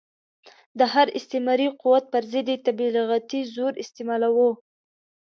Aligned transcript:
د 0.79 0.81
هر 0.93 1.07
استعماري 1.17 1.67
قوت 1.81 2.03
پر 2.13 2.23
ضد 2.31 2.47
یې 2.51 2.57
تبلیغاتي 2.65 3.41
زور 3.55 3.73
استعمالاوه. 3.83 4.49